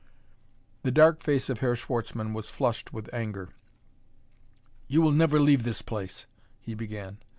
[0.81, 3.49] The dark face of Herr Schwartzmann was flushed with anger.
[4.87, 6.25] "You will never leave this place"
[6.65, 7.19] he began.